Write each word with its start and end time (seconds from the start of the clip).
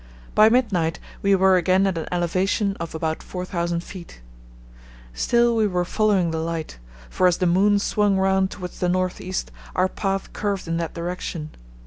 By 0.33 0.49
midnight 0.49 0.97
we 1.21 1.35
were 1.35 1.57
again 1.57 1.85
at 1.85 1.95
an 1.95 2.07
elevation 2.11 2.75
of 2.79 2.95
about 2.95 3.21
4000 3.21 3.81
ft. 3.81 4.13
Still 5.13 5.55
we 5.55 5.67
were 5.67 5.85
following 5.85 6.31
the 6.31 6.39
light, 6.39 6.79
for 7.07 7.27
as 7.27 7.37
the 7.37 7.45
moon 7.45 7.77
swung 7.77 8.17
round 8.17 8.49
towards 8.49 8.79
the 8.79 8.89
north 8.89 9.21
east, 9.21 9.51
our 9.75 9.87
path 9.87 10.33
curved 10.33 10.67
in 10.67 10.77
that 10.77 10.95
direction. 10.95 11.51